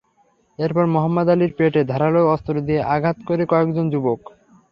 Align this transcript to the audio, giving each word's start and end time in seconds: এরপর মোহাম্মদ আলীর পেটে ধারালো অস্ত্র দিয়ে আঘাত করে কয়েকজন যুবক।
এরপর 0.59 0.85
মোহাম্মদ 0.85 1.27
আলীর 1.29 1.51
পেটে 1.57 1.81
ধারালো 1.91 2.21
অস্ত্র 2.33 2.55
দিয়ে 2.67 2.81
আঘাত 2.95 3.17
করে 3.27 3.43
কয়েকজন 3.51 3.85
যুবক। 3.93 4.19